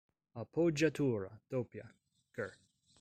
"Appoggiatura 0.35 1.41
doppia"; 1.47 1.93
Ger. 2.35 2.57